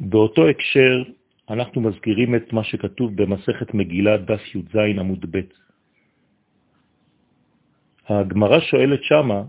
באותו 0.00 0.48
הקשר 0.48 1.02
אנחנו 1.50 1.80
מזכירים 1.80 2.34
את 2.34 2.52
מה 2.52 2.64
שכתוב 2.64 3.16
במסכת 3.16 3.74
מגילה 3.74 4.16
דף 4.16 4.54
י"ז 4.54 4.76
עמוד 4.98 5.26
ב'. 5.30 5.40
הגמרא 8.08 8.60
שואלת 8.60 9.02
שמה 9.02 9.42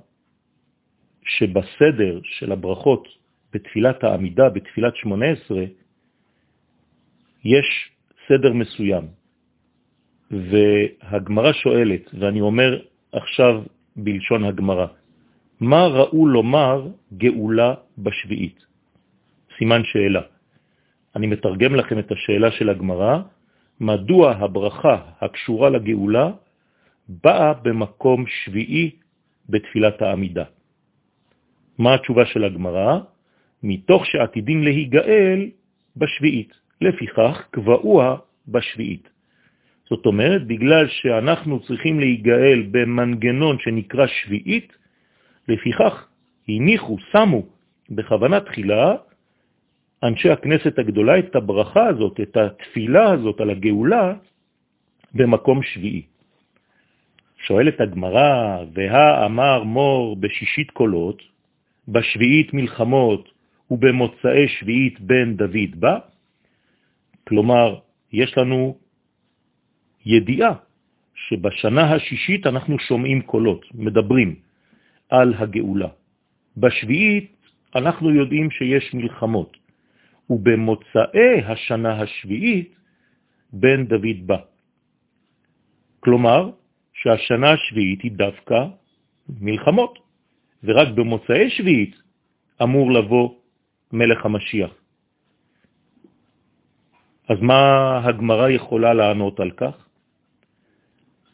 שבסדר 1.23 2.19
של 2.23 2.51
הברכות 2.51 3.07
בתפילת 3.53 4.03
העמידה, 4.03 4.49
בתפילת 4.49 4.95
18, 4.95 5.63
יש 7.43 7.91
סדר 8.27 8.53
מסוים. 8.53 9.05
והגמרא 10.31 11.53
שואלת, 11.53 12.13
ואני 12.13 12.41
אומר 12.41 12.81
עכשיו 13.11 13.63
בלשון 13.95 14.43
הגמרא, 14.43 14.87
מה 15.59 15.87
ראו 15.87 16.27
לומר 16.27 16.87
גאולה 17.17 17.73
בשביעית? 17.97 18.65
סימן 19.57 19.81
שאלה. 19.83 20.38
אני 21.19 21.27
מתרגם 21.27 21.75
לכם 21.75 21.99
את 21.99 22.11
השאלה 22.11 22.51
של 22.51 22.69
הגמרא, 22.69 23.19
מדוע 23.79 24.31
הברכה 24.31 24.97
הקשורה 25.21 25.69
לגאולה 25.69 26.31
באה 27.09 27.53
במקום 27.53 28.25
שביעי 28.27 28.91
בתפילת 29.49 30.01
העמידה. 30.01 30.43
מה 31.77 31.93
התשובה 31.93 32.25
של 32.25 32.43
הגמרא? 32.43 32.99
מתוך 33.63 34.05
שעתידים 34.05 34.63
להיגאל 34.63 35.39
בשביעית. 35.95 36.51
לפיכך 36.81 37.35
קבעוה 37.51 38.17
בשביעית. 38.47 39.09
זאת 39.89 40.05
אומרת, 40.05 40.47
בגלל 40.47 40.87
שאנחנו 40.87 41.59
צריכים 41.59 41.99
להיגאל 41.99 42.59
במנגנון 42.71 43.59
שנקרא 43.59 44.07
שביעית, 44.07 44.71
לפיכך 45.47 46.07
הניחו, 46.47 46.97
שמו 47.11 47.43
בכוונה 47.91 48.39
תחילה 48.39 49.08
אנשי 50.03 50.29
הכנסת 50.29 50.79
הגדולה 50.79 51.19
את 51.19 51.35
הברכה 51.35 51.87
הזאת, 51.87 52.19
את 52.19 52.37
התפילה 52.37 53.11
הזאת 53.11 53.41
על 53.41 53.49
הגאולה, 53.49 54.13
במקום 55.13 55.63
שביעי. 55.63 56.03
שואלת 57.47 57.81
הגמרא, 57.81 58.63
והא 58.73 59.25
אמר 59.25 59.63
מור 59.63 60.15
בשישית 60.15 60.71
קולות, 60.71 61.21
בשביעית 61.87 62.53
מלחמות 62.53 63.31
ובמוצאי 63.71 64.47
שביעית 64.47 64.99
בן 64.99 65.35
דוד 65.35 65.71
בא, 65.75 65.99
כלומר, 67.27 67.79
יש 68.13 68.37
לנו 68.37 68.77
ידיעה 70.05 70.53
שבשנה 71.15 71.93
השישית 71.93 72.47
אנחנו 72.47 72.79
שומעים 72.79 73.21
קולות, 73.21 73.65
מדברים 73.73 74.35
על 75.09 75.33
הגאולה. 75.37 75.87
בשביעית 76.57 77.35
אנחנו 77.75 78.09
יודעים 78.09 78.51
שיש 78.51 78.93
מלחמות, 78.93 79.57
ובמוצאי 80.29 81.41
השנה 81.45 82.01
השביעית 82.01 82.75
בן 83.53 83.85
דוד 83.85 84.19
בא. 84.25 84.37
כלומר, 85.99 86.49
שהשנה 86.93 87.51
השביעית 87.51 88.01
היא 88.01 88.11
דווקא 88.11 88.65
מלחמות, 89.41 89.99
ורק 90.63 90.87
במוצאי 90.87 91.49
שביעית 91.49 91.95
אמור 92.63 92.91
לבוא 92.91 93.29
מלך 93.93 94.25
המשיח. 94.25 94.71
אז 97.29 97.37
מה 97.41 97.61
הגמרא 98.03 98.49
יכולה 98.49 98.93
לענות 98.93 99.39
על 99.39 99.51
כך? 99.51 99.75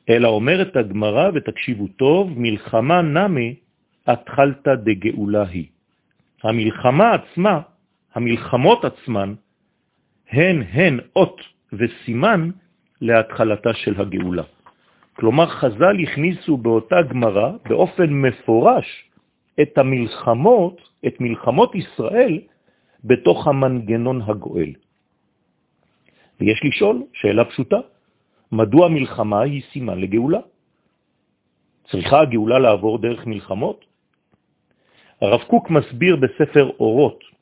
אלא 0.10 0.28
אומרת 0.28 0.76
הגמרא, 0.76 1.30
ותקשיבו 1.34 1.88
טוב, 1.88 2.40
מלחמה 2.40 3.02
נמי 3.02 3.56
התחלת 4.08 4.68
דגאולה 4.68 5.44
היא. 5.48 5.68
המלחמה 6.44 7.12
עצמה, 7.14 7.62
המלחמות 8.16 8.86
עצמן, 8.86 9.34
הן 10.30 10.62
הן 10.62 11.00
אות 11.16 11.42
וסימן 11.74 12.50
להתחלתה 13.02 13.74
של 13.74 14.02
הגאולה. 14.02 14.44
כלומר, 15.16 15.48
חז"ל 15.48 15.96
הכניסו 16.04 16.58
באותה 16.58 17.02
גמרא 17.10 17.52
באופן 17.70 18.10
מפורש 18.10 18.88
את 19.62 19.78
המלחמות, 19.78 20.82
את 21.08 21.16
מלחמות 21.20 21.76
ישראל, 21.76 22.40
בתוך 23.04 23.48
המנגנון 23.48 24.22
הגואל. 24.22 24.72
ויש 26.40 26.60
לשאול 26.64 27.04
שאלה 27.14 27.46
פשוטה, 27.46 27.80
מדוע 28.52 28.88
מלחמה 28.90 29.42
היא 29.42 29.62
סימן 29.72 30.00
לגאולה? 30.00 30.40
צריכה 31.92 32.22
הגאולה 32.22 32.60
לעבור 32.60 32.98
דרך 32.98 33.28
מלחמות? 33.28 33.86
הרב 35.22 35.42
קוק 35.48 35.70
מסביר 35.70 36.16
בספר 36.16 36.72
אורות, 36.80 37.35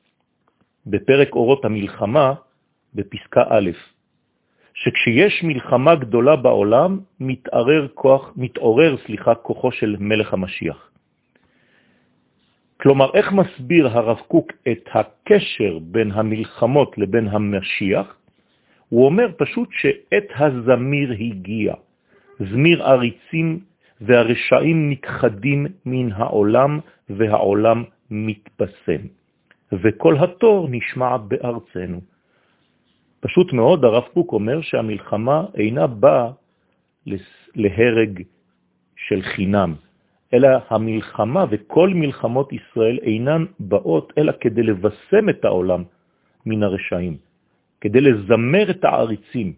בפרק 0.87 1.35
אורות 1.35 1.65
המלחמה, 1.65 2.33
בפסקה 2.93 3.43
א', 3.49 3.69
שכשיש 4.73 5.43
מלחמה 5.43 5.95
גדולה 5.95 6.35
בעולם, 6.35 6.99
מתעורר, 7.19 7.87
כוח, 7.93 8.33
מתעורר 8.35 8.95
סליחה, 9.05 9.35
כוחו 9.35 9.71
של 9.71 9.95
מלך 9.99 10.33
המשיח. 10.33 10.89
כלומר, 12.81 13.13
איך 13.13 13.31
מסביר 13.31 13.87
הרב 13.87 14.19
קוק 14.27 14.51
את 14.71 14.89
הקשר 14.93 15.79
בין 15.81 16.11
המלחמות 16.11 16.97
לבין 16.97 17.27
המשיח? 17.27 18.17
הוא 18.89 19.05
אומר 19.05 19.27
פשוט 19.37 19.69
שעת 19.71 20.27
הזמיר 20.35 21.11
הגיע. 21.11 21.73
זמיר 22.39 22.83
עריצים 22.83 23.59
והרשעים 24.01 24.89
נכחדים 24.89 25.65
מן 25.85 26.11
העולם 26.11 26.79
והעולם 27.09 27.83
מתפסם. 28.11 29.22
וכל 29.81 30.15
התור 30.17 30.67
נשמע 30.71 31.17
בארצנו. 31.17 31.99
פשוט 33.19 33.53
מאוד 33.53 33.85
הרב 33.85 34.03
קוק 34.13 34.33
אומר 34.33 34.61
שהמלחמה 34.61 35.45
אינה 35.55 35.87
באה 35.87 36.31
להרג 37.55 38.21
של 38.95 39.21
חינם, 39.21 39.75
אלא 40.33 40.49
המלחמה 40.69 41.45
וכל 41.49 41.89
מלחמות 41.89 42.53
ישראל 42.53 42.99
אינן 43.01 43.45
באות 43.59 44.13
אלא 44.17 44.31
כדי 44.41 44.63
לבשם 44.63 45.29
את 45.29 45.45
העולם 45.45 45.83
מן 46.45 46.63
הרשעים. 46.63 47.17
כדי 47.81 48.01
לזמר 48.01 48.71
את 48.71 48.83
העריצים, 48.83 49.53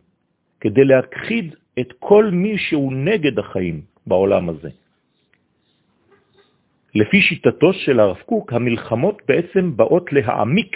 כדי 0.61 0.85
להכחיד 0.85 1.55
את 1.79 1.93
כל 1.99 2.29
מי 2.31 2.57
שהוא 2.57 2.93
נגד 2.93 3.39
החיים 3.39 3.81
בעולם 4.07 4.49
הזה. 4.49 4.69
לפי 6.95 7.21
שיטתו 7.21 7.73
של 7.73 7.99
הרב 7.99 8.17
קוק, 8.25 8.53
המלחמות 8.53 9.21
בעצם 9.27 9.77
באות 9.77 10.13
להעמיק 10.13 10.71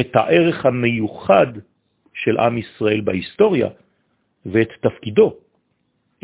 את 0.00 0.16
הערך 0.16 0.66
המיוחד 0.66 1.46
של 2.14 2.38
עם 2.38 2.58
ישראל 2.58 3.00
בהיסטוריה 3.00 3.68
ואת 4.46 4.68
תפקידו, 4.80 5.36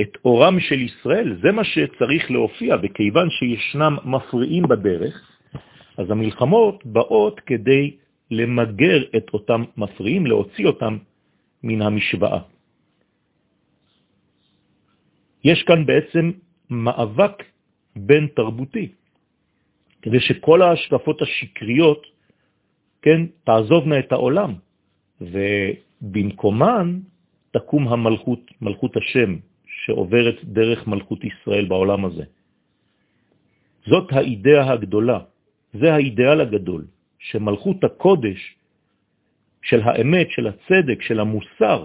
את 0.01 0.13
אורם 0.25 0.61
של 0.61 0.81
ישראל, 0.81 1.39
זה 1.43 1.53
מה 1.53 1.65
שצריך 1.65 2.31
להופיע, 2.31 2.77
וכיוון 2.83 3.31
שישנם 3.31 3.97
מפריעים 4.05 4.63
בדרך, 4.69 5.17
אז 5.97 6.11
המלחמות 6.11 6.87
באות 6.87 7.41
כדי 7.41 7.97
למגר 8.31 8.99
את 9.17 9.27
אותם 9.33 9.65
מפריעים, 9.77 10.27
להוציא 10.27 10.67
אותם 10.67 10.99
מן 11.63 11.83
המשוואה. 11.83 12.41
יש 15.45 15.63
כאן 15.63 15.87
בעצם 15.87 16.31
מאבק 16.71 17.52
בין 17.97 18.27
תרבותי, 18.37 18.89
כדי 20.03 20.21
שכל 20.21 20.63
ההשקפות 20.63 21.23
השקריות, 21.23 22.07
כן, 23.03 23.21
תעזובנה 23.45 23.99
את 23.99 24.13
העולם, 24.13 24.55
ובמקומן 25.21 27.01
תקום 27.51 27.89
המלכות, 27.89 28.41
מלכות 28.61 28.97
השם, 28.97 29.37
שעוברת 29.67 30.45
דרך 30.45 30.87
מלכות 30.87 31.21
ישראל 31.25 31.65
בעולם 31.69 32.05
הזה. 32.05 32.25
זאת 33.87 34.13
האידאה 34.13 34.73
הגדולה, 34.73 35.19
זה 35.75 35.95
האידאל 35.95 36.41
הגדול. 36.41 36.85
שמלכות 37.23 37.85
הקודש 37.85 38.57
של 39.63 39.81
האמת, 39.83 40.31
של 40.31 40.47
הצדק, 40.47 41.03
של 41.03 41.21
המוסר, 41.21 41.85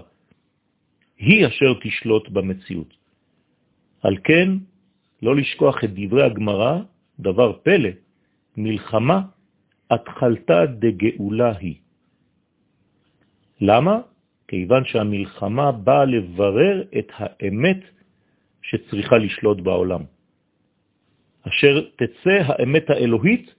היא 1.18 1.46
אשר 1.46 1.74
תשלוט 1.82 2.28
במציאות. 2.28 2.94
על 4.02 4.16
כן, 4.24 4.48
לא 5.22 5.36
לשכוח 5.36 5.84
את 5.84 5.90
דברי 5.94 6.22
הגמרא, 6.22 6.78
דבר 7.20 7.52
פלא, 7.62 7.90
מלחמה 8.56 9.20
התחלתה 9.90 10.66
דגאולה 10.66 11.52
היא. 11.58 11.76
למה? 13.60 14.00
כיוון 14.48 14.84
שהמלחמה 14.84 15.72
באה 15.72 16.04
לברר 16.04 16.82
את 16.98 17.08
האמת 17.16 17.80
שצריכה 18.62 19.18
לשלוט 19.18 19.60
בעולם. 19.60 20.02
אשר 21.48 21.74
תצא 21.96 22.36
האמת 22.44 22.90
האלוהית 22.90 23.54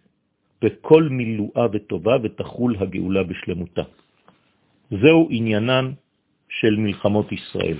בכל 0.61 1.03
מילואה 1.03 1.65
וטובה 1.71 2.15
ותחול 2.23 2.75
הגאולה 2.79 3.23
בשלמותה. 3.23 3.83
זהו 4.91 5.27
עניינן 5.31 5.91
של 6.49 6.75
מלחמות 6.75 7.31
ישראל. 7.31 7.77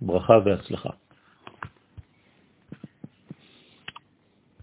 ברכה 0.00 0.38
והצלחה. 0.44 0.90